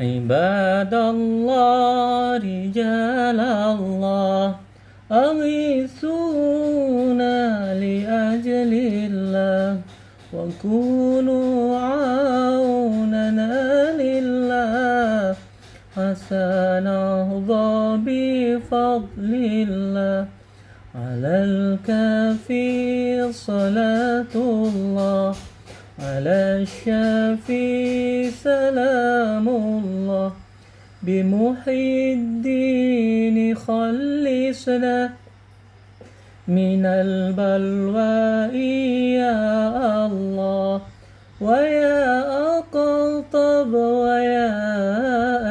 [0.00, 4.54] عباد الله رجال الله
[5.12, 6.56] أغيثونا
[7.74, 8.72] لأجل
[9.12, 9.80] الله
[10.32, 13.52] وكونوا عوننا
[14.02, 15.36] لله
[15.96, 17.76] حسن أرضى
[18.06, 19.32] بفضل
[19.68, 20.26] الله
[20.94, 25.34] على الكافي صلاة الله.
[26.10, 30.32] على الشافي سلام الله
[31.02, 35.10] بمحي الدين خلصنا
[36.48, 38.58] من البلوى
[39.22, 40.80] يا الله
[41.40, 42.02] ويا
[42.58, 44.50] أقطب ويا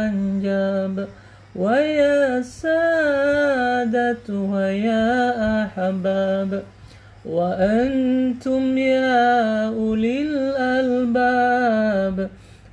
[0.05, 1.08] أنجب
[1.55, 5.08] ويا سادة ويا
[5.64, 6.64] أحباب
[7.26, 12.30] وأنتم يا أولي الألباب.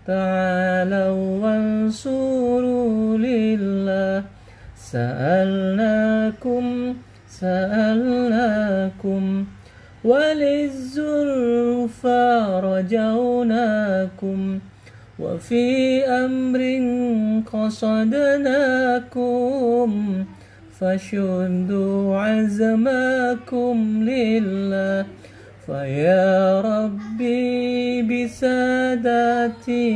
[0.07, 4.25] تعالوا وانصروا لله.
[4.93, 6.95] سألناكم
[7.29, 9.45] سألناكم.
[10.05, 11.01] وللزلفى
[12.65, 14.59] رجوناكم.
[15.19, 16.61] وفي أمر
[17.53, 20.25] قصدناكم.
[20.81, 25.07] فشدوا عزمكم لله.
[25.67, 29.87] فيا ربي بسادتي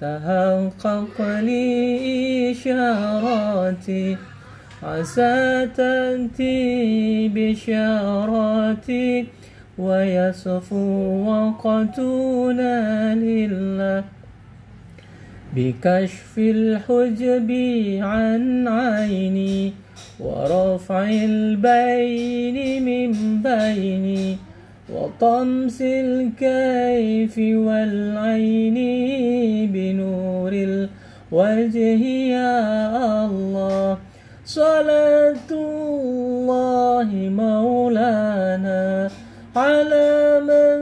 [0.00, 4.16] تحقق لي إشاراتي.
[4.82, 9.26] عسى تأتي بشاراتي
[9.78, 10.76] ويصفو
[11.28, 14.04] وقتنا لله.
[15.56, 17.50] بكشف الحجب
[18.02, 19.72] عن عيني
[20.20, 24.36] ورفع البين من بيني
[24.92, 28.76] وطمس الكيف والعين
[29.72, 32.02] بنور الوجه
[32.36, 33.98] يا الله.
[34.44, 37.08] صلاة الله
[37.40, 39.10] مولانا
[39.56, 40.80] على من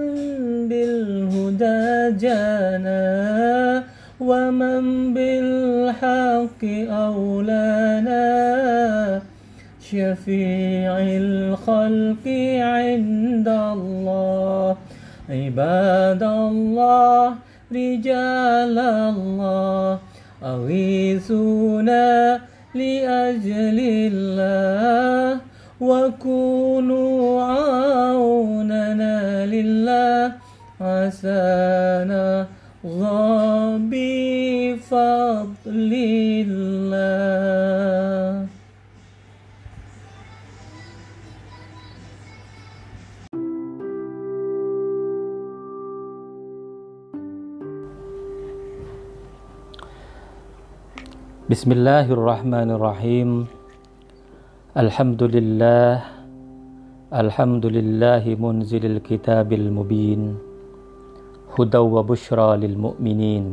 [0.69, 3.90] بالهدى جانا.
[4.21, 8.21] ومن بالحق أولانا
[9.81, 12.27] شفيع الخلق
[12.61, 14.77] عند الله
[15.31, 17.35] عباد الله
[17.73, 19.99] رجال الله
[20.45, 22.41] أغيثونا
[22.75, 23.79] لأجل
[24.13, 25.41] الله
[25.81, 30.33] وكونوا عوننا لله
[30.81, 32.47] عسانا
[33.93, 35.93] بفضل
[36.49, 38.49] الله
[51.51, 52.07] بسم الله.
[52.09, 53.31] الرحمن الرحيم
[54.73, 55.95] الحمد لله
[57.13, 60.50] الحمد لله منزل الكتاب المبين
[61.61, 63.45] هدى وبشرى للمؤمنين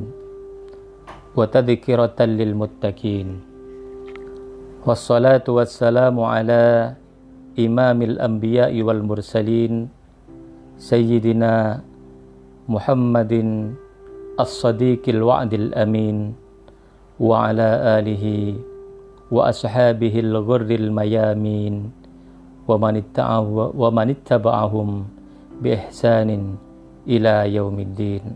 [1.35, 3.28] وتذكرة للمتقين
[4.88, 6.96] والصلاة والسلام على
[7.59, 9.73] إمام الأنبياء والمرسلين
[10.79, 11.84] سيدنا
[12.72, 13.34] محمد
[14.40, 16.17] الصديق الوعد الأمين
[17.19, 17.69] وعلى
[18.00, 18.25] آله
[19.31, 21.75] وأصحابه الغر الميامين
[22.72, 24.90] ومن اتبعهم
[25.62, 26.29] بإحسان
[27.07, 28.35] ila yaumiddin.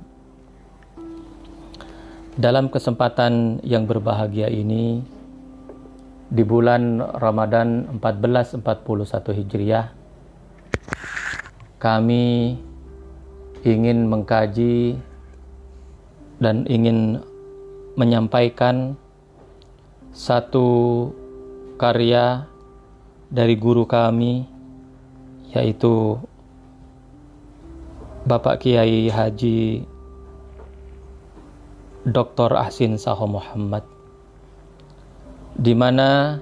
[2.39, 5.03] Dalam kesempatan yang berbahagia ini
[6.31, 9.91] di bulan Ramadan 1441 Hijriah
[11.75, 12.55] kami
[13.67, 14.95] ingin mengkaji
[16.39, 17.19] dan ingin
[17.99, 18.95] menyampaikan
[20.15, 21.11] satu
[21.75, 22.47] karya
[23.27, 24.47] dari guru kami
[25.51, 26.15] yaitu
[28.21, 29.81] Bapak Kiai Haji
[32.05, 32.53] Dr.
[32.53, 33.81] Ahsin Saho Muhammad
[35.57, 36.37] di mana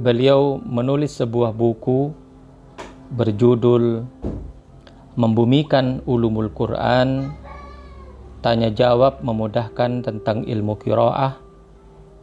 [0.00, 2.16] beliau menulis sebuah buku
[3.12, 4.08] berjudul
[5.20, 7.36] Membumikan Ulumul Quran
[8.40, 11.36] tanya jawab memudahkan tentang ilmu kiroah,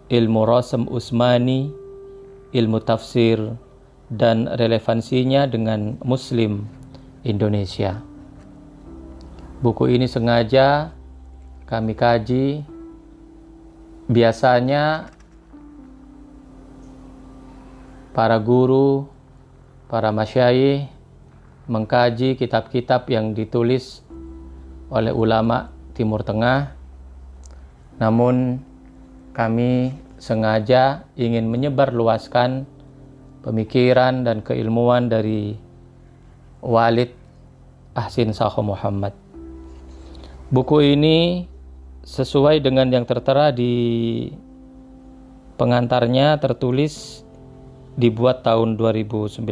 [0.10, 1.70] ilmu rosem usmani,
[2.50, 3.38] ilmu tafsir,
[4.10, 6.66] dan relevansinya dengan muslim
[7.22, 8.17] Indonesia.
[9.58, 10.94] Buku ini sengaja
[11.66, 12.62] kami kaji.
[14.06, 15.10] Biasanya
[18.14, 19.10] para guru,
[19.90, 20.86] para masyayikh
[21.66, 24.06] mengkaji kitab-kitab yang ditulis
[24.94, 26.78] oleh ulama Timur Tengah.
[27.98, 28.62] Namun
[29.34, 29.90] kami
[30.22, 32.70] sengaja ingin menyebarluaskan
[33.42, 35.58] pemikiran dan keilmuan dari
[36.62, 37.10] Walid
[37.98, 39.27] Ahsin Saho Muhammad.
[40.48, 41.44] Buku ini
[42.08, 44.32] sesuai dengan yang tertera di
[45.60, 47.20] pengantarnya tertulis
[48.00, 49.44] dibuat tahun 2019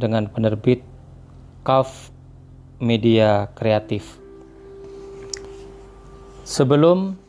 [0.00, 0.80] dengan penerbit
[1.60, 2.08] Kaf
[2.80, 4.16] Media Kreatif.
[6.48, 7.20] Sebelum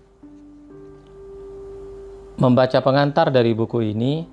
[2.40, 4.24] membaca pengantar dari buku ini,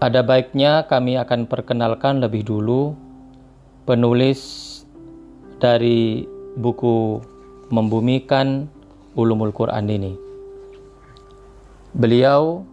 [0.00, 2.96] ada baiknya kami akan perkenalkan lebih dulu
[3.84, 4.69] penulis
[5.60, 6.26] dari
[6.58, 7.20] buku
[7.70, 8.66] Membumikan
[9.14, 10.12] Ulumul Quran ini.
[11.94, 12.66] Beliau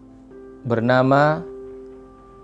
[0.65, 1.45] bernama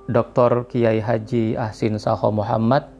[0.06, 0.70] Dr.
[0.70, 2.94] Kiai Haji Ahsin Saho Muhammad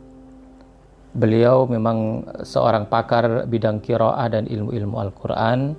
[1.14, 5.78] Beliau memang seorang pakar bidang kiroah dan ilmu-ilmu Al-Quran.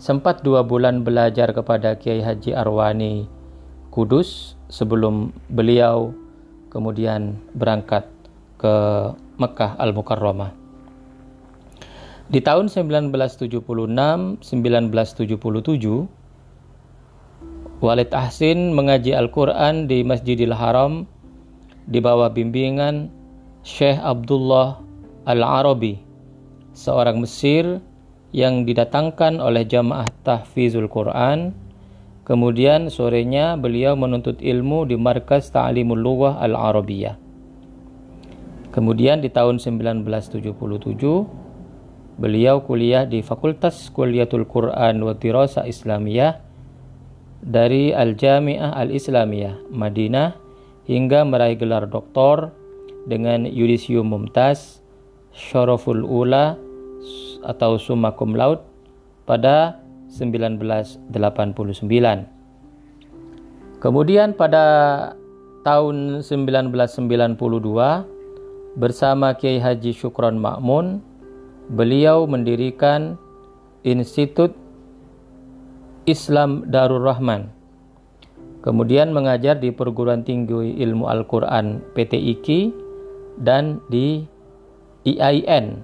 [0.00, 3.28] Sempat dua bulan belajar kepada Kiai Haji Arwani
[3.92, 6.16] Kudus sebelum beliau
[6.72, 8.08] kemudian berangkat
[8.56, 8.72] ke
[9.36, 10.56] Mekah Al-Mukarramah.
[12.32, 13.60] Di tahun 1976,
[14.40, 16.08] 1977,
[17.84, 21.04] Walid Ahsin mengaji Al-Quran di Masjidil Haram
[21.84, 23.12] di bawah bimbingan
[23.68, 24.80] Syekh Abdullah
[25.28, 26.00] Al-Arabi,
[26.72, 27.84] seorang Mesir
[28.30, 31.54] yang didatangkan oleh jamaah tahfizul Quran.
[32.26, 37.18] Kemudian sorenya beliau menuntut ilmu di Markas Ta'limul Lughah Al-Arabiyah.
[38.70, 41.40] Kemudian di tahun 1977
[42.20, 46.36] Beliau kuliah di Fakultas Kuliatul Quran wa Dirasa Islamiyah
[47.40, 50.36] dari Al-Jami'ah Al-Islamiyah Madinah
[50.84, 52.52] hingga meraih gelar doktor
[53.08, 54.84] dengan yudisium mumtaz
[55.32, 56.60] Syaraful Ula
[57.44, 58.60] atau summa cum laude
[59.24, 62.26] pada 1989.
[63.80, 64.64] Kemudian pada
[65.64, 71.00] tahun 1992 bersama Kiai Haji Syukron Makmun
[71.72, 73.16] beliau mendirikan
[73.86, 74.52] Institut
[76.04, 77.48] Islam Darul Rahman.
[78.60, 82.60] Kemudian mengajar di Perguruan Tinggi Ilmu Al-Quran PT IKI
[83.40, 84.28] dan di
[85.08, 85.80] IAIN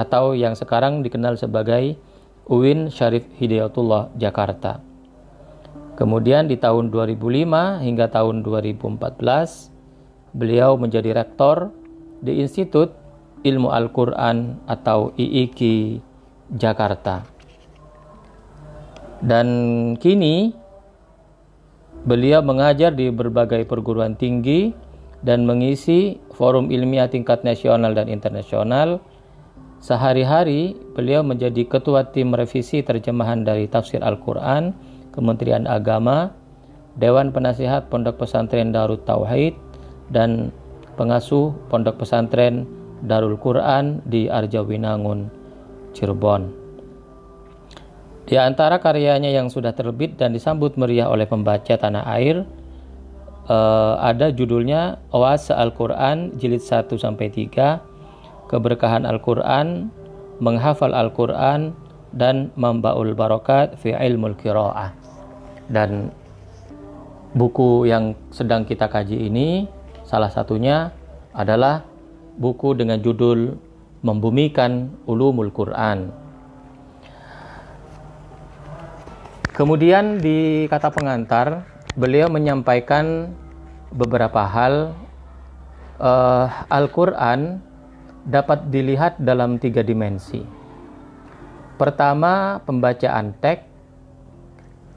[0.00, 2.00] atau yang sekarang dikenal sebagai
[2.48, 4.80] UIN Syarif Hidayatullah Jakarta.
[6.00, 9.68] Kemudian di tahun 2005 hingga tahun 2014
[10.32, 11.68] beliau menjadi rektor
[12.24, 12.96] di Institut
[13.44, 16.00] Ilmu Al-Quran atau IIKI
[16.56, 17.28] Jakarta.
[19.20, 19.48] Dan
[20.00, 20.56] kini
[22.08, 24.72] beliau mengajar di berbagai perguruan tinggi
[25.20, 29.04] dan mengisi forum ilmiah tingkat nasional dan internasional.
[29.80, 34.76] Sehari-hari beliau menjadi ketua tim revisi terjemahan dari tafsir Al-Quran,
[35.08, 36.36] Kementerian Agama,
[37.00, 39.56] Dewan Penasihat Pondok Pesantren Darut Tauhid,
[40.12, 40.52] dan
[41.00, 42.68] pengasuh Pondok Pesantren
[43.00, 45.32] Darul Quran di Arjawinangun,
[45.96, 46.52] Cirebon.
[48.28, 52.44] Di antara karyanya yang sudah terbit dan disambut meriah oleh pembaca tanah air,
[53.48, 57.89] uh, ada judulnya Oase Al-Quran jilid 1 sampai 3,
[58.50, 59.94] Keberkahan Al-Quran,
[60.42, 61.70] Menghafal Al-Quran,
[62.10, 64.90] dan Mambaul Barokat fi Ilmul Qiraah.
[65.70, 66.10] Dan
[67.38, 69.70] buku yang sedang kita kaji ini
[70.02, 70.90] salah satunya
[71.30, 71.86] adalah
[72.34, 73.54] buku dengan judul
[74.02, 76.10] Membumikan Ulumul Quran.
[79.54, 83.28] Kemudian di kata pengantar beliau menyampaikan
[83.92, 84.96] beberapa hal
[86.00, 87.60] uh, Al-Quran
[88.26, 90.44] dapat dilihat dalam tiga dimensi.
[91.80, 93.64] Pertama, pembacaan teks,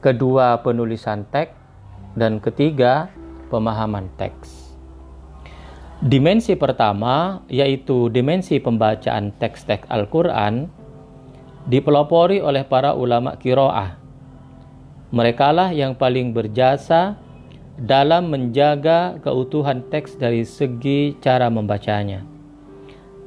[0.04, 1.56] kedua, penulisan teks,
[2.20, 3.08] dan ketiga,
[3.48, 4.76] pemahaman teks.
[6.04, 10.68] Dimensi pertama, yaitu dimensi pembacaan teks-teks Al-Quran,
[11.72, 13.96] dipelopori oleh para ulama kiroah.
[15.16, 17.16] Mereka lah yang paling berjasa
[17.80, 22.33] dalam menjaga keutuhan teks dari segi cara membacanya.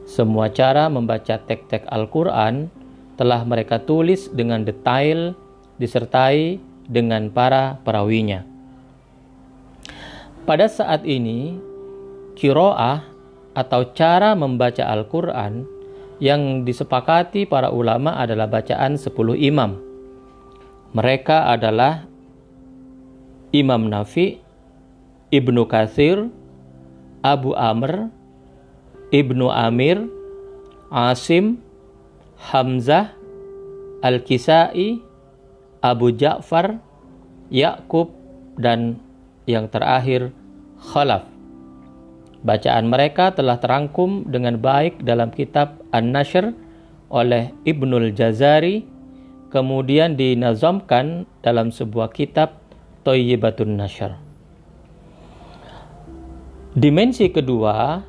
[0.07, 2.71] Semua cara membaca teks-teks Al-Quran
[3.19, 5.35] telah mereka tulis dengan detail
[5.83, 8.47] disertai dengan para perawinya.
[10.47, 11.59] Pada saat ini,
[12.39, 13.03] kiroah
[13.59, 15.67] atau cara membaca Al-Quran
[16.23, 19.11] yang disepakati para ulama adalah bacaan 10
[19.43, 19.75] imam.
[20.95, 22.07] Mereka adalah
[23.51, 24.39] Imam Nafi,
[25.35, 26.31] Ibnu Kathir,
[27.27, 28.09] Abu Amr,
[29.17, 30.05] Ibnu Amir,
[30.93, 31.65] Asim,
[32.37, 33.17] Hamzah,
[34.05, 35.01] Al-Kisai,
[35.81, 36.77] Abu Ja'far,
[37.49, 38.13] Yakub,
[38.61, 39.01] dan
[39.49, 40.37] yang terakhir
[40.77, 41.25] Khalaf.
[42.45, 46.53] Bacaan mereka telah terangkum dengan baik dalam kitab An-Nashr
[47.09, 48.85] oleh Ibnul Jazari,
[49.49, 52.61] kemudian dinazamkan dalam sebuah kitab
[53.03, 54.13] Toyibatun Nashr.
[56.77, 58.05] Dimensi kedua,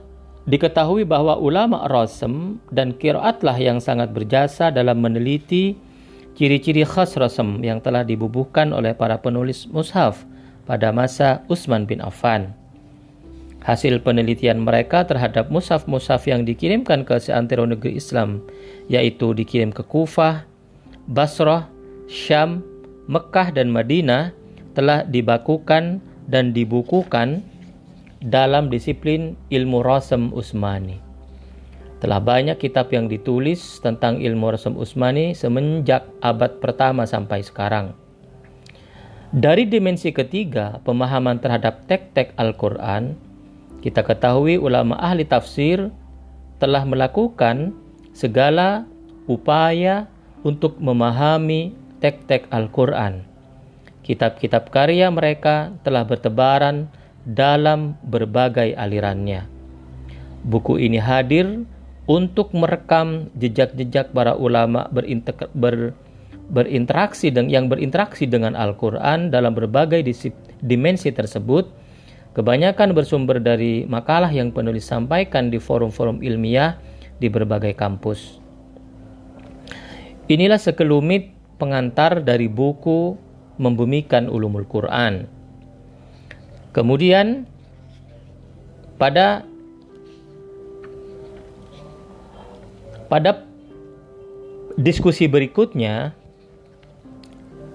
[0.47, 5.75] diketahui bahwa ulama rasem dan kiraatlah yang sangat berjasa dalam meneliti
[6.39, 10.23] ciri-ciri khas rasem yang telah dibubuhkan oleh para penulis mushaf
[10.63, 12.55] pada masa Utsman bin Affan.
[13.67, 18.39] Hasil penelitian mereka terhadap mushaf-mushaf yang dikirimkan ke seantero negeri Islam,
[18.87, 20.47] yaitu dikirim ke Kufah,
[21.11, 21.67] Basrah,
[22.07, 22.63] Syam,
[23.11, 24.31] Mekah, dan Madinah,
[24.71, 25.99] telah dibakukan
[26.31, 27.43] dan dibukukan
[28.23, 30.99] dalam disiplin ilmu rasem Usmani.
[31.97, 37.97] Telah banyak kitab yang ditulis tentang ilmu rasem Usmani semenjak abad pertama sampai sekarang.
[39.33, 43.17] Dari dimensi ketiga, pemahaman terhadap tek-tek Al-Quran,
[43.83, 45.91] kita ketahui ulama ahli tafsir
[46.61, 47.75] telah melakukan
[48.15, 48.87] segala
[49.27, 50.07] upaya
[50.47, 53.27] untuk memahami tek-tek Al-Quran
[54.07, 56.87] kitab-kitab karya mereka telah bertebaran
[57.27, 59.43] dalam berbagai alirannya.
[60.47, 61.67] Buku ini hadir
[62.07, 65.91] untuk merekam jejak-jejak para ulama ber,
[66.47, 69.99] berinteraksi dengan yang berinteraksi dengan Al-Qur'an dalam berbagai
[70.63, 71.67] dimensi tersebut.
[72.31, 76.77] Kebanyakan bersumber dari makalah yang penulis sampaikan di forum-forum ilmiah
[77.17, 78.37] di berbagai kampus.
[80.29, 83.17] Inilah sekelumit pengantar dari buku
[83.57, 85.36] membumikan ulumul Quran.
[86.77, 87.49] Kemudian
[89.01, 89.41] pada
[93.09, 93.41] pada
[94.77, 96.13] diskusi berikutnya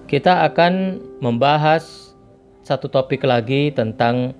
[0.07, 2.15] kita akan membahas
[2.63, 4.31] satu topik lagi tentang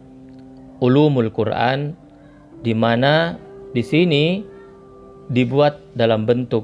[0.79, 1.91] ulumul Quran
[2.63, 3.35] di mana
[3.75, 4.47] di sini
[5.27, 6.63] dibuat dalam bentuk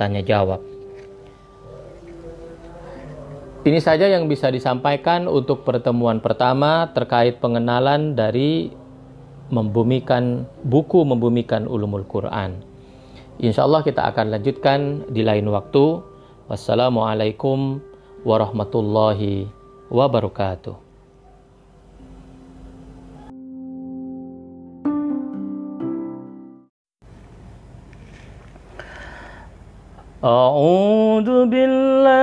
[0.00, 0.73] tanya jawab.
[3.63, 8.71] Ini saja yang bisa disampaikan untuk pertemuan pertama terkait pengenalan dari
[9.51, 12.63] membumikan buku membumikan ulumul Quran.
[13.39, 14.79] Insya Allah kita akan lanjutkan
[15.11, 15.99] di lain waktu.
[16.47, 17.83] Wassalamualaikum
[18.23, 19.47] warahmatullahi
[19.91, 20.89] wabarakatuh.
[30.19, 32.22] أعوذ بالله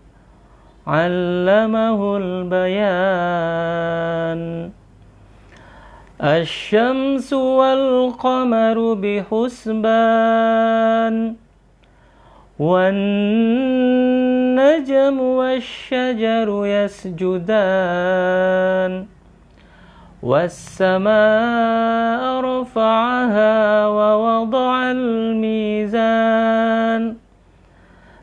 [0.87, 3.61] علمه البيان.
[6.21, 9.75] الشمس والقمر بحسبان.
[12.59, 17.45] والنجم والشجر يسجدان.
[20.23, 27.20] والسماء رفعها ووضع الميزان.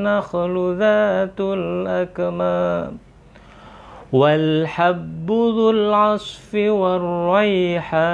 [0.00, 2.98] والنخل ذات الأكمام
[4.12, 8.08] والحب ذو العصف والريحان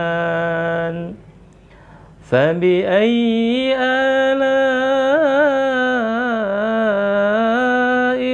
[2.30, 4.56] فبأي آلاء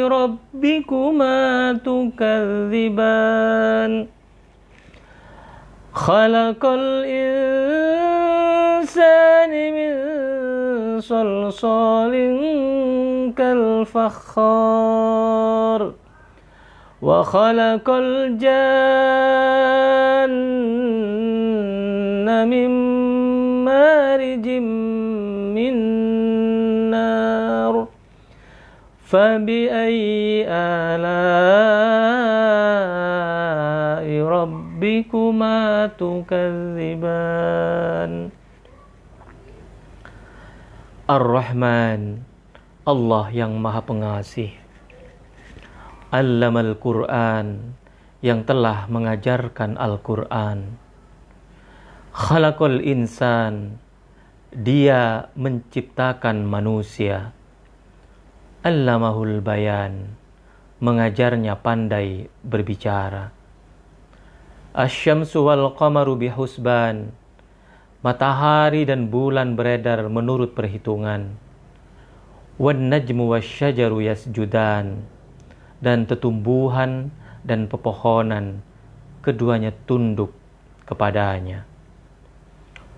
[0.08, 3.12] ربكما تكذبان؟
[5.92, 7.92] خلق الإنسان
[9.74, 10.11] من
[11.00, 12.12] صلصال
[13.36, 14.72] كالفخار.
[17.02, 18.48] وخلق الجن
[22.48, 22.70] من
[23.64, 24.48] مارج
[25.54, 25.74] من
[26.90, 27.86] نار.
[29.06, 31.12] فبأي آلاء
[34.26, 36.42] ربكما تكذبان؟
[41.12, 42.24] Ar-Rahman
[42.88, 44.48] Allah yang Maha Pengasih.
[46.08, 47.76] Allamal Quran
[48.24, 50.72] yang telah mengajarkan Al-Quran.
[52.16, 53.76] Khalaqal insan
[54.56, 57.36] Dia menciptakan manusia.
[58.64, 60.16] Allamahul bayan
[60.80, 63.28] Mengajarnya pandai berbicara.
[64.72, 67.12] Asyamsu wal qamaru bihusban
[68.02, 71.38] Matahari dan bulan beredar menurut perhitungan.
[72.58, 75.06] Wan najmu wasyajaru yasjudan
[75.78, 77.14] dan tetumbuhan
[77.46, 78.58] dan pepohonan
[79.22, 80.34] keduanya tunduk
[80.82, 81.62] kepadanya.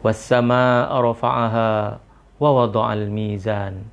[0.00, 2.00] Wassama rafa'aha
[2.40, 3.84] wa wada'al mizan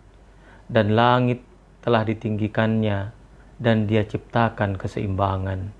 [0.71, 1.43] dan langit
[1.83, 3.11] telah ditinggikannya
[3.59, 5.75] dan dia ciptakan keseimbangan.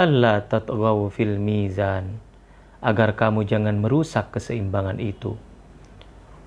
[0.00, 2.29] Allah tatghaw fil mizan
[2.80, 5.36] agar kamu jangan merusak keseimbangan itu.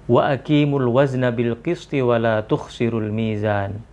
[0.09, 3.85] Wa aqimul wazna bil qisti wa la tukhsirul mizan.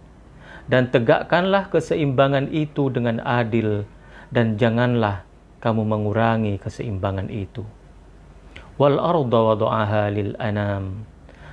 [0.67, 3.85] Dan tegakkanlah keseimbangan itu dengan adil
[4.31, 5.27] dan janganlah
[5.61, 7.67] kamu mengurangi keseimbangan itu.
[8.81, 11.05] Wal arda wada'aha lil anam.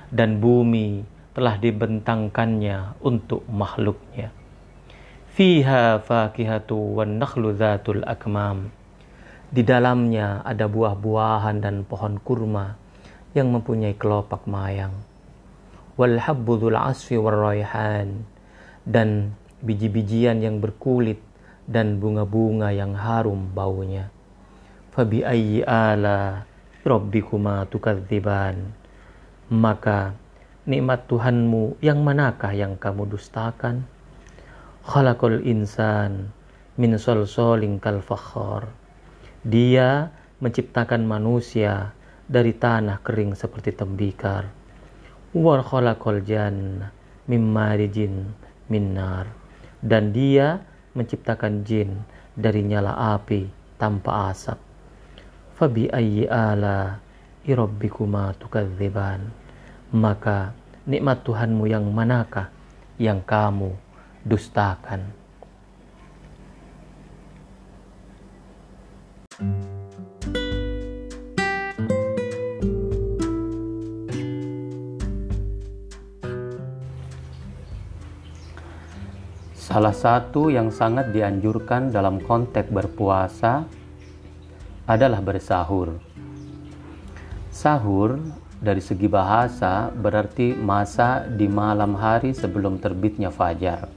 [0.08, 1.04] Dan bumi
[1.36, 4.32] telah dibentangkannya untuk makhluknya.
[5.36, 8.72] Fiha fakihatu wan nakhlu dhatul akmam
[9.48, 12.76] di dalamnya ada buah-buahan dan pohon kurma
[13.32, 14.92] yang mempunyai kelopak mayang.
[15.96, 18.28] Wal habbudul asfi warraihan
[18.84, 19.32] dan
[19.64, 21.18] biji-bijian yang berkulit
[21.64, 24.12] dan bunga-bunga yang harum baunya.
[24.92, 26.44] Fabi ayyi ala
[26.84, 28.76] rabbikuma tukadziban.
[29.48, 30.12] Maka
[30.68, 33.88] nikmat Tuhanmu yang manakah yang kamu dustakan?
[34.84, 36.36] Khalaqal insan
[36.76, 38.87] min solsolin kal fakhar
[39.46, 40.10] dia
[40.42, 41.94] menciptakan manusia
[42.26, 44.50] dari tanah kering seperti tembikar.
[45.34, 46.22] Wa khalaqal.
[49.78, 50.46] Dan dia
[50.98, 51.90] menciptakan jin
[52.34, 53.46] dari nyala api
[53.78, 54.58] tanpa asap.
[55.54, 56.98] Fabi ayyi ala
[57.46, 59.22] irabbikuma tukadziban.
[59.94, 60.52] Maka
[60.86, 62.50] nikmat Tuhanmu yang manakah
[62.98, 63.74] yang kamu
[64.26, 65.17] dustakan?
[79.68, 83.68] Salah satu yang sangat dianjurkan dalam konteks berpuasa
[84.88, 86.00] adalah bersahur.
[87.52, 88.16] Sahur
[88.64, 93.92] dari segi bahasa berarti masa di malam hari sebelum terbitnya fajar.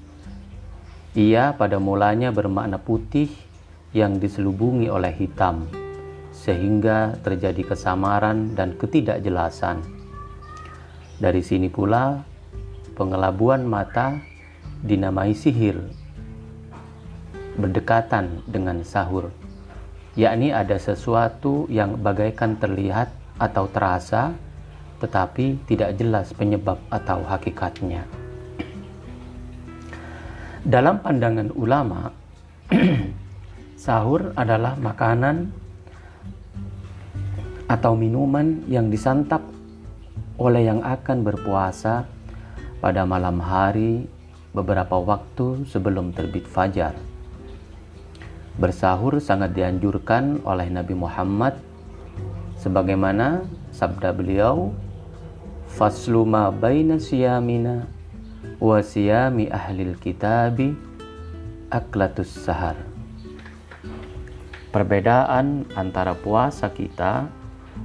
[1.16, 3.32] Ia pada mulanya bermakna putih
[3.96, 5.72] yang diselubungi oleh hitam,
[6.36, 9.80] sehingga terjadi kesamaran dan ketidakjelasan.
[11.16, 12.20] Dari sini pula,
[13.00, 14.20] pengelabuan mata
[14.82, 15.78] dinamai sihir,
[17.58, 19.30] berdekatan dengan sahur,
[20.18, 24.34] yakni ada sesuatu yang bagaikan terlihat atau terasa,
[25.02, 28.06] tetapi tidak jelas penyebab atau hakikatnya.
[30.62, 32.14] Dalam pandangan ulama,
[33.82, 35.50] Sahur adalah makanan
[37.66, 39.42] atau minuman yang disantap
[40.38, 42.06] oleh yang akan berpuasa
[42.78, 44.06] pada malam hari
[44.52, 46.96] beberapa waktu sebelum terbit fajar.
[48.60, 51.56] Bersahur sangat dianjurkan oleh Nabi Muhammad
[52.60, 54.76] sebagaimana sabda beliau
[55.72, 57.88] faslu ma baina siyamina
[58.60, 60.76] wa siyami ahlil kitabi
[61.72, 62.76] aklatus sahar
[64.72, 67.28] perbedaan antara puasa kita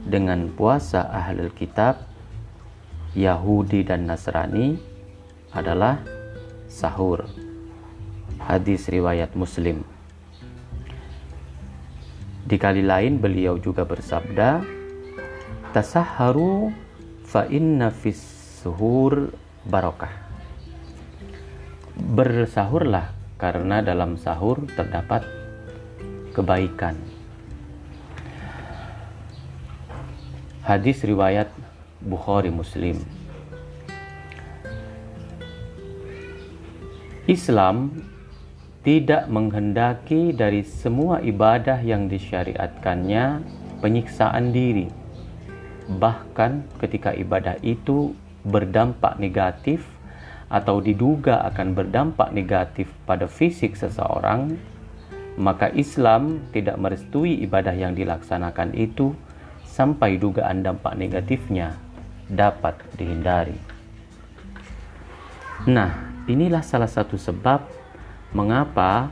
[0.06, 2.06] dengan puasa ahlul kitab
[3.18, 4.78] Yahudi dan Nasrani
[5.50, 5.98] adalah
[6.66, 7.26] sahur
[8.42, 9.86] hadis riwayat muslim
[12.46, 14.62] di kali lain beliau juga bersabda,
[15.74, 16.70] "Tasahharu
[17.26, 18.22] fa inna fis
[18.62, 19.34] suhur
[19.66, 20.14] barokah."
[21.98, 25.26] Bersahurlah karena dalam sahur terdapat
[26.38, 26.94] kebaikan.
[30.62, 31.50] Hadis riwayat
[31.98, 33.02] Bukhari Muslim.
[37.26, 37.90] Islam
[38.86, 43.42] tidak menghendaki dari semua ibadah yang disyariatkannya
[43.82, 44.86] penyiksaan diri.
[45.90, 48.14] Bahkan ketika ibadah itu
[48.46, 49.82] berdampak negatif
[50.46, 54.54] atau diduga akan berdampak negatif pada fisik seseorang,
[55.34, 59.18] maka Islam tidak merestui ibadah yang dilaksanakan itu
[59.66, 61.74] sampai dugaan dampak negatifnya
[62.30, 63.58] dapat dihindari.
[65.66, 67.86] Nah, inilah salah satu sebab
[68.34, 69.08] Mengapa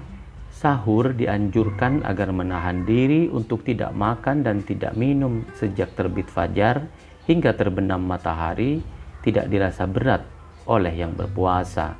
[0.50, 6.90] sahur dianjurkan agar menahan diri untuk tidak makan dan tidak minum sejak terbit fajar
[7.24, 8.82] hingga terbenam matahari
[9.22, 10.26] tidak dirasa berat
[10.66, 11.96] oleh yang berpuasa.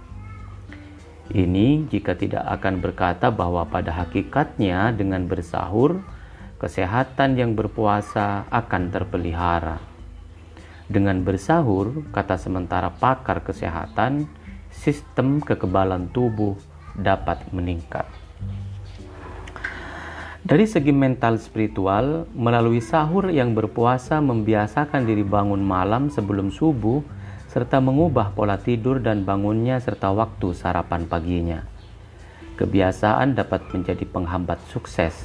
[1.33, 6.05] Ini jika tidak akan berkata bahwa pada hakikatnya dengan bersahur,
[6.61, 9.81] kesehatan yang berpuasa akan terpelihara.
[10.85, 14.29] Dengan bersahur, kata sementara pakar kesehatan,
[14.85, 16.61] sistem kekebalan tubuh
[16.93, 18.05] dapat meningkat.
[20.45, 27.01] Dari segi mental spiritual, melalui sahur yang berpuasa membiasakan diri bangun malam sebelum subuh
[27.49, 31.65] serta mengubah pola tidur dan bangunnya serta waktu sarapan paginya.
[32.61, 35.17] Kebiasaan dapat menjadi penghambat sukses,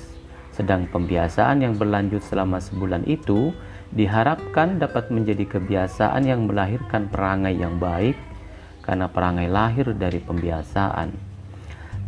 [0.56, 3.52] sedang pembiasaan yang berlanjut selama sebulan itu
[3.92, 8.16] diharapkan dapat menjadi kebiasaan yang melahirkan perangai yang baik
[8.90, 11.14] karena perangai lahir dari pembiasaan.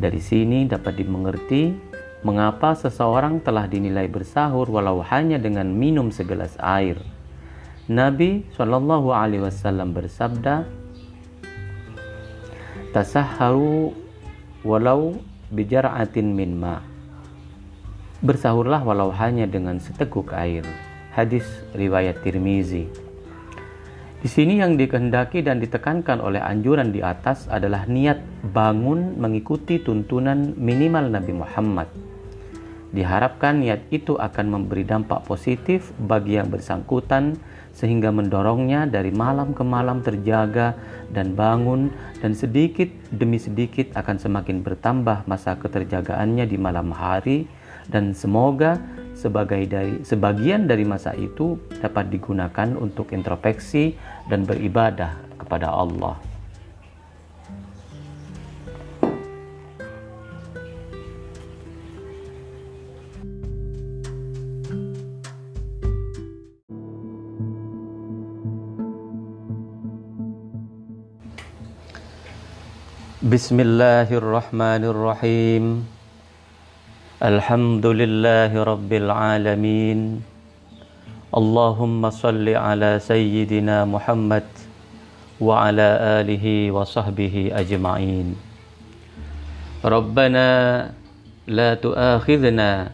[0.02, 1.78] Dari sini dapat dimengerti
[2.26, 6.98] mengapa seseorang telah dinilai bersahur walau hanya dengan minum segelas air.
[7.86, 10.66] Nabi Shallallahu Alaihi Wasallam bersabda,
[12.98, 13.94] "Tasahharu
[14.66, 15.22] walau
[15.54, 16.82] bijar'atin min ma."
[18.26, 20.66] Bersahurlah walau hanya dengan seteguk air.
[21.14, 21.46] Hadis
[21.78, 23.11] riwayat Tirmizi.
[24.22, 28.22] Di sini yang dikehendaki dan ditekankan oleh anjuran di atas adalah niat
[28.54, 31.90] bangun mengikuti tuntunan minimal Nabi Muhammad.
[32.94, 37.34] Diharapkan niat itu akan memberi dampak positif bagi yang bersangkutan
[37.74, 40.78] sehingga mendorongnya dari malam ke malam terjaga
[41.10, 41.90] dan bangun
[42.22, 47.50] dan sedikit demi sedikit akan semakin bertambah masa keterjagaannya di malam hari
[47.90, 48.78] dan semoga
[49.22, 53.94] sebagai dari sebagian dari masa itu dapat digunakan untuk introspeksi
[54.26, 56.18] dan beribadah kepada Allah.
[73.22, 76.01] Bismillahirrahmanirrahim.
[77.22, 80.26] الحمد لله رب العالمين.
[81.38, 84.50] اللهم صل على سيدنا محمد
[85.38, 88.34] وعلى آله وصحبه أجمعين.
[89.86, 90.50] ربنا
[91.46, 92.90] لا تؤاخذنا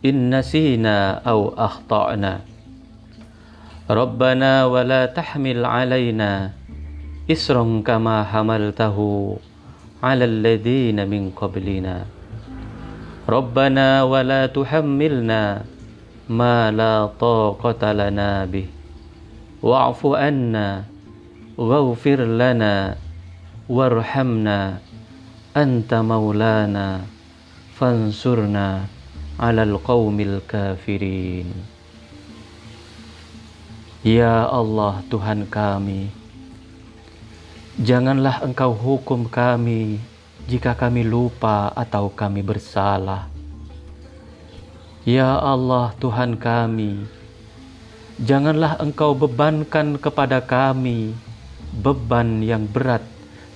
[0.00, 2.40] إن نسينا أو أخطأنا.
[3.92, 6.56] ربنا ولا تحمل علينا
[7.28, 8.96] إسرا كما حملته
[10.00, 12.11] على الذين من قبلنا.
[13.22, 15.62] Rabbana ولا تحملنا
[16.26, 18.66] ما لا طاقة لنا به.
[18.66, 18.68] bih
[19.62, 20.90] wa'fu anna
[21.54, 22.98] waghfir lana
[23.70, 24.82] warhamna
[25.54, 27.06] anta maulana
[27.78, 28.90] fansurna
[29.38, 29.78] 'alal
[34.02, 36.10] Ya Allah Tuhan kami
[37.78, 40.02] janganlah engkau hukum kami
[40.46, 43.30] jika kami lupa atau kami bersalah.
[45.02, 47.06] Ya Allah Tuhan kami,
[48.22, 51.10] janganlah Engkau bebankan kepada kami
[51.74, 53.02] beban yang berat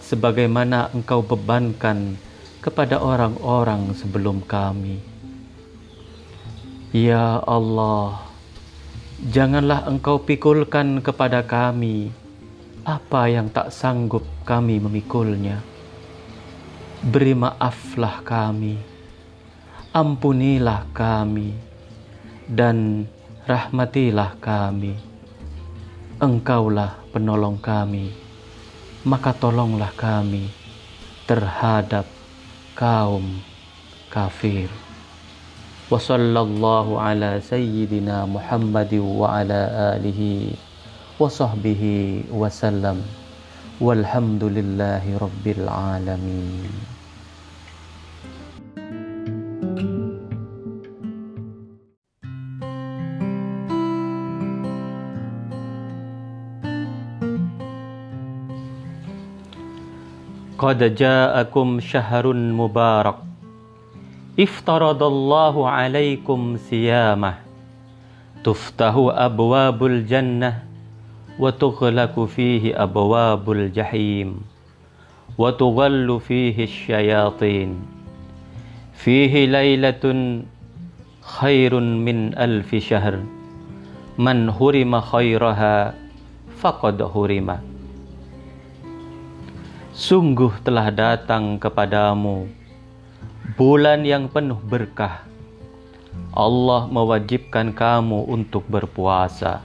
[0.03, 2.19] sebagaimana Engkau bebankan
[2.59, 4.99] kepada orang-orang sebelum kami.
[6.91, 8.27] Ya Allah,
[9.31, 12.11] janganlah Engkau pikulkan kepada kami
[12.83, 15.76] apa yang tak sanggup kami memikulnya.
[17.07, 18.83] Beri maaflah kami,
[19.95, 21.55] ampunilah kami,
[22.51, 23.07] dan
[23.47, 24.99] rahmatilah kami.
[26.19, 28.11] Engkaulah penolong kami,
[29.07, 30.51] maka tolonglah kami
[31.31, 32.11] terhadap
[32.75, 33.39] kaum
[34.11, 34.67] kafir.
[35.87, 40.59] Wa sallallahu ala sayyidina Muhammad wa ala alihi
[41.23, 42.99] wa sahbihi wa sallam.
[43.79, 45.23] Walhamdulillahi
[60.59, 63.15] قد جاءكم شهر مبارك.
[64.41, 67.35] افترض الله عليكم صيامه.
[68.45, 70.63] تفتح أبواب الجنة
[71.39, 74.41] وتغلق فيه أبواب الجحيم
[75.39, 77.71] وتغل فيه الشياطين.
[78.97, 80.05] فيه ليلة
[81.21, 83.21] خير من ألف شهر.
[84.19, 85.95] من هرم خيرها
[86.61, 87.76] فقد هرم.
[89.97, 92.53] Sungguh telah datang kepadamu
[93.57, 95.25] bulan yang penuh berkah.
[96.37, 99.65] Allah mewajibkan kamu untuk berpuasa.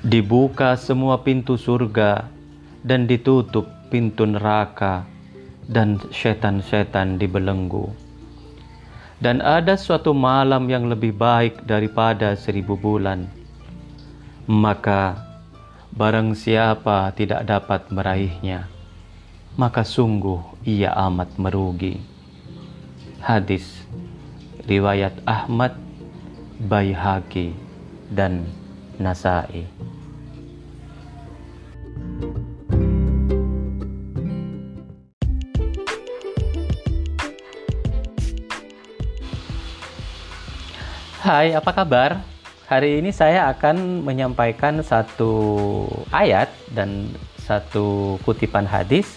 [0.00, 2.24] Dibuka semua pintu surga
[2.80, 5.04] dan ditutup pintu neraka
[5.68, 7.92] dan setan-setan dibelenggu.
[9.20, 13.28] Dan ada suatu malam yang lebih baik daripada seribu bulan.
[14.48, 15.27] Maka
[15.98, 18.70] Barang siapa tidak dapat meraihnya,
[19.58, 21.98] maka sungguh ia amat merugi.
[23.18, 23.82] Hadis
[24.62, 25.74] riwayat Ahmad,
[26.62, 27.50] Baihaqi
[28.14, 28.46] dan
[28.94, 29.66] Nasai.
[41.18, 42.37] Hai, apa kabar?
[42.68, 45.32] Hari ini saya akan menyampaikan satu
[46.12, 47.08] ayat dan
[47.40, 49.16] satu kutipan hadis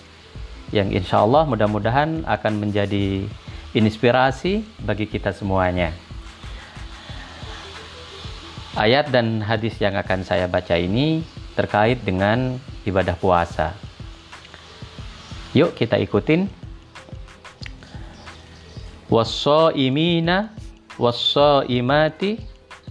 [0.72, 3.28] yang insya Allah mudah-mudahan akan menjadi
[3.76, 5.92] inspirasi bagi kita semuanya.
[8.80, 11.20] Ayat dan hadis yang akan saya baca ini
[11.52, 12.56] terkait dengan
[12.88, 13.76] ibadah puasa.
[15.52, 16.48] Yuk kita ikutin.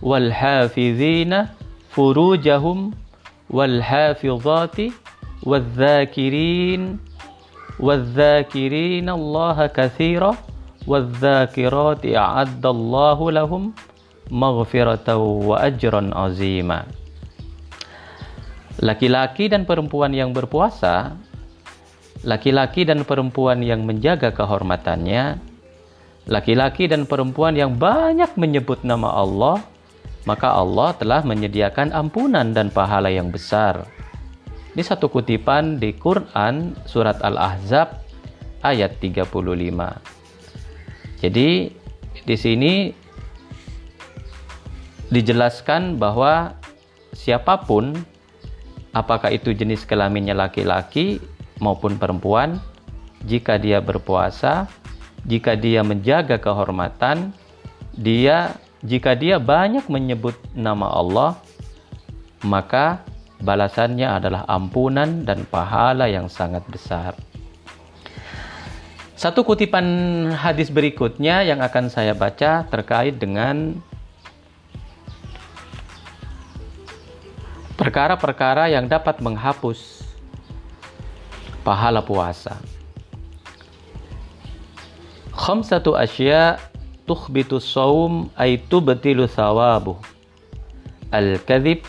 [0.00, 1.32] والحافظين
[1.92, 2.94] فروجهم furujahum
[3.50, 4.92] والذاكرين
[5.42, 6.82] والذاكرين
[7.80, 10.48] wadzakirin wadzakirina Allah أعد
[10.88, 13.62] wadzakirati لهم lahum
[14.30, 16.88] maghfiratan wa ajran azima
[18.80, 21.12] Laki-laki dan perempuan yang berpuasa
[22.24, 25.40] laki-laki dan perempuan yang menjaga kehormatannya,
[26.28, 29.64] laki-laki dan perempuan yang banyak menyebut nama Allah,
[30.28, 33.88] maka Allah telah menyediakan ampunan dan pahala yang besar.
[34.74, 38.00] Ini satu kutipan di Quran surat Al-Ahzab
[38.62, 39.26] ayat 35.
[41.20, 41.48] Jadi
[42.24, 42.94] di sini
[45.10, 46.54] dijelaskan bahwa
[47.10, 47.98] siapa pun
[48.94, 51.18] apakah itu jenis kelaminnya laki-laki
[51.58, 52.62] maupun perempuan
[53.26, 54.70] jika dia berpuasa,
[55.28, 57.36] jika dia menjaga kehormatan,
[57.92, 61.36] dia jika dia banyak menyebut nama Allah,
[62.40, 63.04] maka
[63.40, 67.12] balasannya adalah ampunan dan pahala yang sangat besar.
[69.20, 69.84] Satu kutipan
[70.32, 73.76] hadis berikutnya yang akan saya baca terkait dengan
[77.76, 80.08] perkara-perkara yang dapat menghapus
[81.60, 82.56] pahala puasa.
[85.36, 86.69] Khamsatu asya
[87.10, 89.98] tukhbitu saum ay tubtilu sawabu
[91.10, 91.82] al kadhib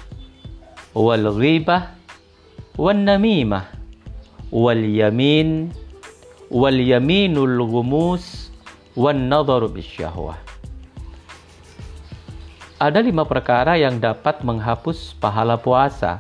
[0.98, 1.94] wal ghibah
[2.74, 3.70] wan namimah
[4.50, 5.70] wal yamin
[6.50, 8.50] wal yaminul gumus
[8.98, 10.42] wan nadharu bisyahwah.
[12.82, 16.18] Ada lima perkara yang dapat menghapus pahala puasa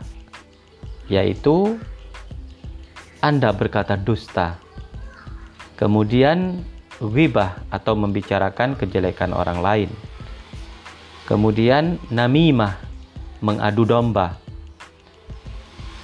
[1.09, 1.81] yaitu
[3.17, 4.61] Anda berkata dusta
[5.81, 6.61] kemudian
[7.01, 9.89] ghibah atau membicarakan kejelekan orang lain.
[11.25, 12.77] Kemudian namimah,
[13.41, 14.37] mengadu domba.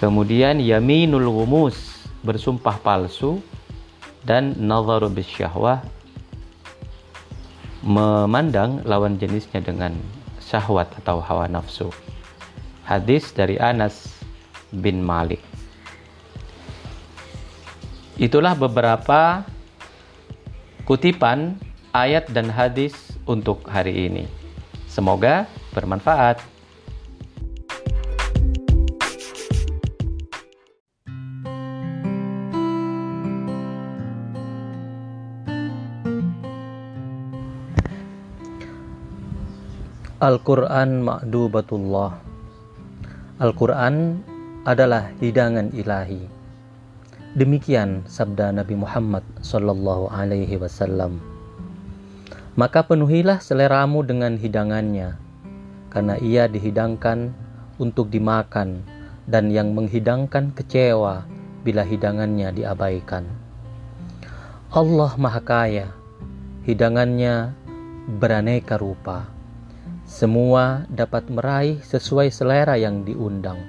[0.01, 3.41] Kemudian yaminul gumus, bersumpah palsu
[4.25, 5.85] dan nadharu bisyahwah
[7.85, 9.93] memandang lawan jenisnya dengan
[10.41, 11.93] syahwat atau hawa nafsu.
[12.83, 14.17] Hadis dari Anas
[14.71, 15.43] bin Malik.
[18.17, 19.45] Itulah beberapa
[20.87, 21.59] kutipan
[21.91, 22.95] ayat dan hadis
[23.27, 24.23] untuk hari ini.
[24.87, 25.43] Semoga
[25.75, 26.39] bermanfaat.
[40.17, 42.09] Al-Quran Ma'dubatullah
[43.37, 44.17] Al-Quran
[44.65, 46.36] adalah hidangan ilahi
[47.37, 51.21] Demikian sabda Nabi Muhammad Sallallahu Alaihi Wasallam.
[52.57, 55.21] Maka penuhilah seleramu dengan hidangannya
[55.93, 57.37] Karena ia dihidangkan
[57.77, 58.81] untuk dimakan
[59.29, 61.29] Dan yang menghidangkan kecewa
[61.61, 63.29] bila hidangannya diabaikan.
[64.73, 65.93] Allah Maha Kaya
[66.65, 67.53] Hidangannya
[68.17, 69.29] beraneka rupa.
[70.09, 73.61] Semua dapat meraih sesuai selera yang diundang.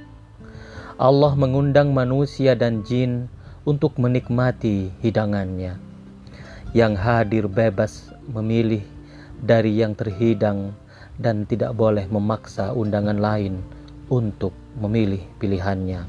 [0.96, 3.28] Allah mengundang manusia dan jin
[3.68, 5.76] untuk menikmati hidangannya.
[6.72, 8.80] Yang hadir bebas memilih
[9.44, 10.72] dari yang terhidang
[11.20, 13.60] dan tidak boleh memaksa undangan lain
[14.08, 16.08] untuk memilih pilihannya.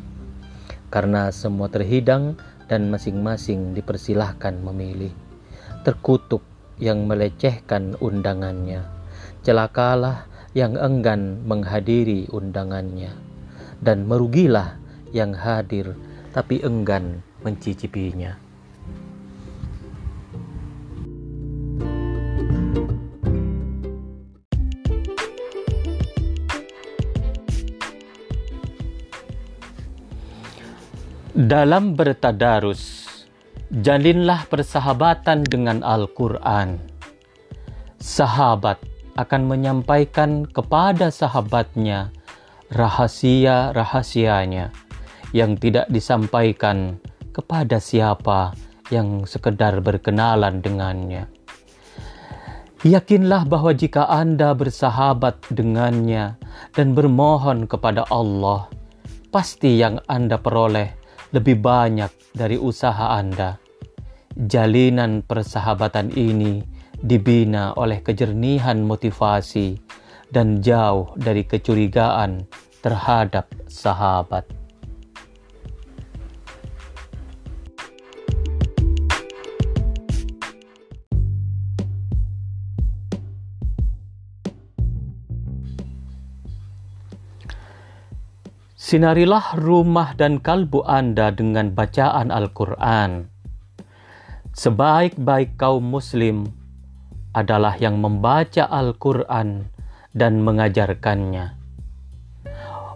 [0.87, 2.39] Karena semua terhidang
[2.71, 5.11] dan masing-masing dipersilahkan memilih.
[5.83, 6.41] Terkutuk
[6.79, 8.99] yang melecehkan undangannya
[9.43, 13.13] celakalah yang enggan menghadiri undangannya,
[13.79, 14.75] dan merugilah
[15.15, 15.95] yang hadir
[16.35, 18.49] tapi enggan mencicipinya.
[31.39, 33.07] Dalam bertadarus,
[33.71, 36.75] jalinlah persahabatan dengan Al-Quran.
[37.95, 38.75] Sahabat
[39.15, 42.11] akan menyampaikan kepada sahabatnya
[42.75, 44.75] rahasia-rahasianya
[45.31, 46.99] yang tidak disampaikan
[47.31, 48.53] kepada siapa
[48.89, 51.29] yang sekedar berkenalan dengannya.
[52.79, 56.39] Yakinlah bahwa jika Anda bersahabat dengannya
[56.71, 58.71] dan bermohon kepada Allah,
[59.35, 60.95] pasti yang Anda peroleh
[61.35, 63.59] lebih banyak dari usaha Anda.
[64.31, 66.63] Jalinan persahabatan ini
[67.03, 69.75] dibina oleh kejernihan motivasi
[70.31, 72.47] dan jauh dari kecurigaan
[72.79, 74.58] terhadap sahabat.
[88.89, 93.29] Sinarilah rumah dan kalbu Anda dengan bacaan Al-Quran.
[94.49, 96.49] Sebaik-baik kaum Muslim,
[97.37, 99.69] adalah yang membaca Al-Quran
[100.17, 101.53] dan mengajarkannya.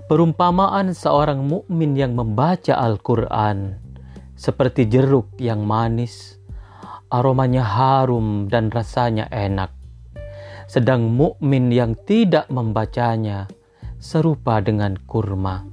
[0.10, 3.77] Perumpamaan seorang mukmin yang membaca Al-Quran
[4.34, 6.41] seperti jeruk yang manis,
[7.13, 9.69] aromanya harum dan rasanya enak.
[10.65, 13.45] Sedang mukmin yang tidak membacanya
[14.01, 15.72] serupa dengan kurma.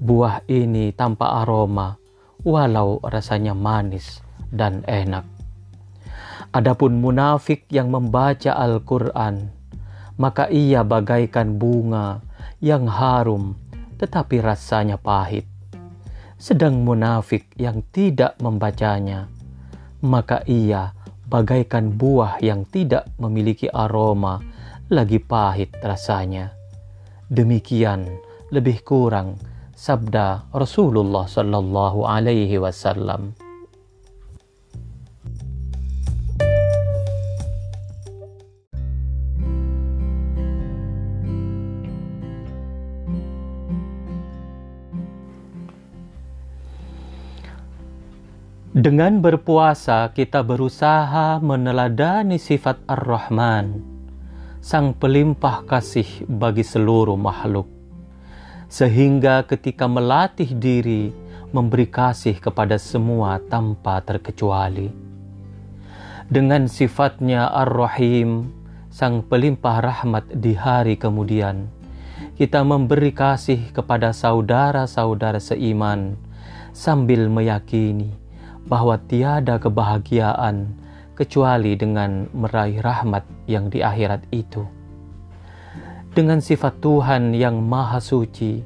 [0.00, 2.00] Buah ini tanpa aroma,
[2.40, 5.28] walau rasanya manis dan enak.
[6.56, 9.52] Adapun munafik yang membaca Al-Quran,
[10.16, 12.24] maka ia bagaikan bunga
[12.64, 13.60] yang harum
[14.00, 15.44] tetapi rasanya pahit.
[16.40, 19.28] Sedang munafik yang tidak membacanya,
[20.00, 20.96] maka ia
[21.28, 24.40] bagaikan buah yang tidak memiliki aroma
[24.88, 26.56] lagi pahit rasanya.
[27.28, 28.08] Demikian
[28.48, 29.49] lebih kurang
[29.80, 33.32] sabda Rasulullah sallallahu alaihi wasallam.
[48.70, 53.80] Dengan berpuasa, kita berusaha meneladani sifat Ar-Rahman,
[54.60, 57.79] Sang Pelimpah Kasih bagi seluruh makhluk,
[58.70, 61.10] sehingga ketika melatih diri
[61.50, 64.94] memberi kasih kepada semua tanpa terkecuali.
[66.30, 68.54] Dengan sifatnya Ar-Rahim,
[68.86, 71.66] Sang Pelimpah Rahmat di hari kemudian,
[72.38, 76.14] kita memberi kasih kepada saudara-saudara seiman
[76.70, 78.14] sambil meyakini
[78.70, 80.70] bahwa tiada kebahagiaan
[81.18, 84.79] kecuali dengan meraih rahmat yang di akhirat itu.
[86.10, 88.58] Dengan sifat Tuhan yang Maha Suci,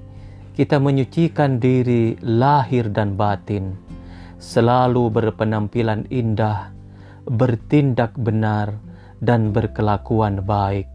[0.57, 3.77] kita menyucikan diri lahir dan batin,
[4.41, 6.73] selalu berpenampilan indah,
[7.29, 8.73] bertindak benar,
[9.21, 10.89] dan berkelakuan baik.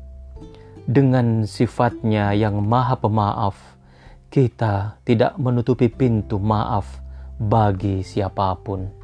[0.89, 3.53] Dengan sifatnya yang maha pemaaf,
[4.33, 6.97] kita tidak menutupi pintu maaf
[7.37, 8.98] bagi siapa pun.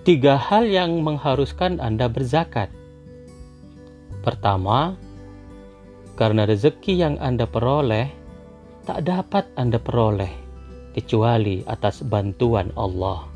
[0.00, 2.72] Tiga hal yang mengharuskan Anda berzakat.
[4.24, 4.96] Pertama,
[6.16, 8.08] karena rezeki yang Anda peroleh
[8.88, 10.32] tak dapat Anda peroleh
[10.96, 13.28] kecuali atas bantuan Allah.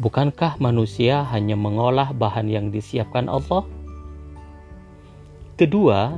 [0.00, 3.68] Bukankah manusia hanya mengolah bahan yang disiapkan Allah?
[5.60, 6.16] Kedua,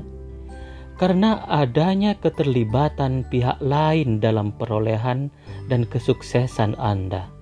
[0.95, 5.35] karena adanya keterlibatan pihak lain dalam perolehan
[5.67, 7.38] dan kesuksesan Anda.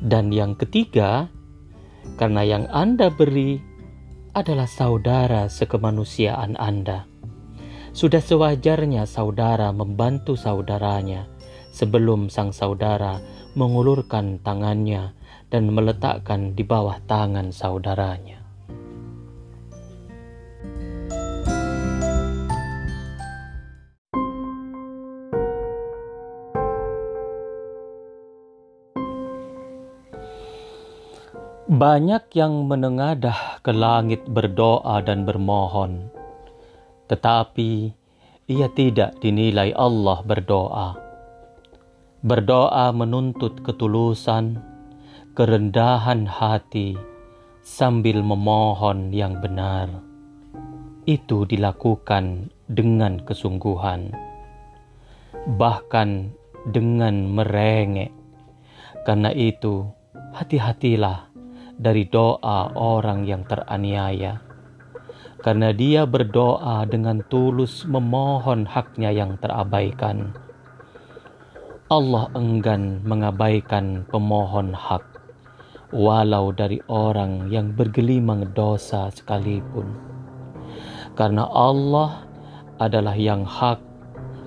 [0.00, 1.28] Dan yang ketiga,
[2.16, 3.60] karena yang Anda beri
[4.32, 7.04] adalah saudara sekemanusiaan Anda.
[7.92, 11.26] Sudah sewajarnya saudara membantu saudaranya
[11.74, 13.20] sebelum sang saudara
[13.58, 15.12] mengulurkan tangannya
[15.50, 18.39] dan meletakkan di bawah tangan saudaranya.
[31.70, 36.10] Banyak yang menengadah ke langit berdoa dan bermohon,
[37.06, 37.94] tetapi
[38.50, 40.98] ia tidak dinilai Allah berdoa.
[42.26, 44.58] Berdoa menuntut ketulusan,
[45.38, 46.98] kerendahan hati,
[47.62, 50.02] sambil memohon yang benar.
[51.06, 54.10] Itu dilakukan dengan kesungguhan,
[55.54, 56.34] bahkan
[56.66, 58.10] dengan merengek.
[59.06, 59.86] Karena itu,
[60.34, 61.29] hati-hatilah
[61.80, 64.44] dari doa orang yang teraniaya.
[65.40, 70.36] Karena dia berdoa dengan tulus memohon haknya yang terabaikan.
[71.88, 75.02] Allah enggan mengabaikan pemohon hak,
[75.96, 79.96] walau dari orang yang bergelimang dosa sekalipun.
[81.16, 82.28] Karena Allah
[82.78, 83.80] adalah yang hak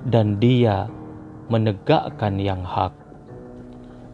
[0.07, 0.87] dan dia
[1.49, 3.02] menegakkan yang hak.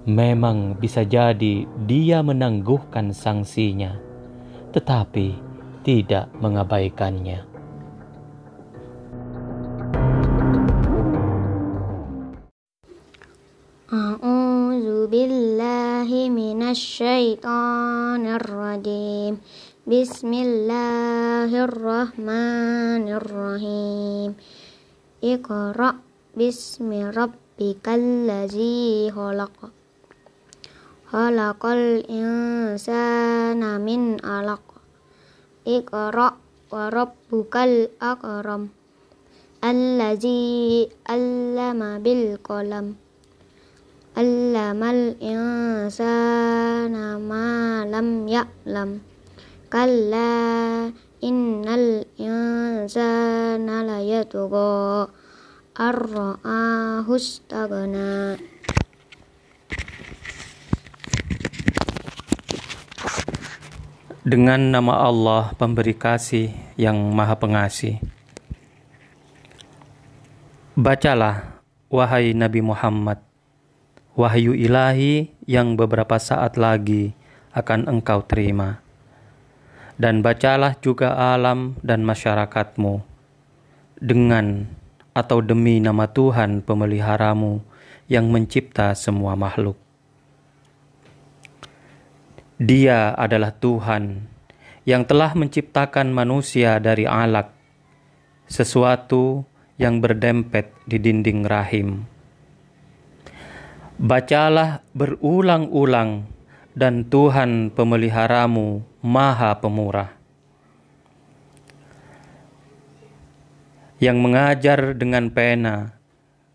[0.08, 3.96] Memang bisa jadi dia menangguhkan sanksinya,
[4.76, 5.32] tetapi
[5.80, 7.54] tidak mengabaikannya.
[13.94, 19.32] أعوذ بالله من الشيطان الرجيم
[19.86, 24.30] بسم الله الرحمن الرحيم
[25.24, 25.92] اقرأ
[26.36, 29.77] باسم ربك الذي خلق
[31.11, 34.61] خلق الإنسان من علق.
[35.67, 36.33] اقرأ
[36.71, 38.69] وربك الأكرم.
[39.63, 42.95] الذي علم بالقلم.
[44.17, 46.95] علم الإنسان
[47.29, 48.99] ما لم يعلم.
[49.73, 50.85] كلا
[51.23, 55.07] إن الإنسان ليطغى.
[55.79, 58.58] أن رآه استغنى.
[64.29, 67.97] Dengan nama Allah pemberi kasih yang maha pengasih.
[70.77, 71.57] Bacalah,
[71.89, 73.25] wahai Nabi Muhammad,
[74.13, 77.17] wahyu ilahi yang beberapa saat lagi
[77.57, 78.85] akan engkau terima.
[79.97, 83.01] Dan bacalah juga alam dan masyarakatmu
[83.97, 84.69] dengan
[85.17, 87.65] atau demi nama Tuhan pemeliharamu
[88.05, 89.88] yang mencipta semua makhluk.
[92.59, 94.27] Dia adalah Tuhan
[94.83, 97.55] yang telah menciptakan manusia dari alak,
[98.51, 99.47] sesuatu
[99.79, 102.03] yang berdempet di dinding rahim.
[103.95, 106.27] Bacalah berulang-ulang,
[106.75, 110.11] dan Tuhan pemeliharamu Maha Pemurah,
[114.03, 115.95] yang mengajar dengan pena,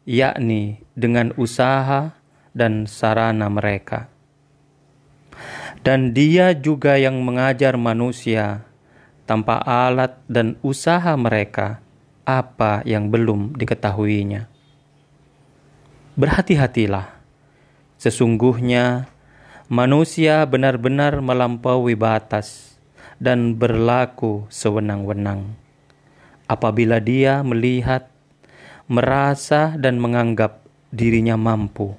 [0.05, 2.13] yakni dengan usaha
[2.53, 4.14] dan sarana mereka
[5.85, 8.65] dan Dia juga yang mengajar manusia
[9.29, 11.85] tanpa alat dan usaha mereka
[12.25, 14.49] apa yang belum diketahuinya.
[16.17, 17.21] Berhati-hatilah,
[18.01, 19.13] sesungguhnya
[19.69, 22.81] manusia benar-benar melampaui batas
[23.21, 25.53] dan berlaku sewenang-wenang.
[26.49, 28.09] Apabila dia melihat,
[28.89, 31.97] merasa, dan menganggap dirinya mampu,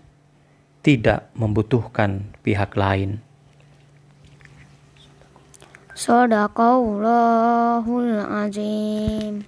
[0.85, 3.24] tidak membutuhkan pihak lain.
[5.95, 9.47] Sadaqallahul azim.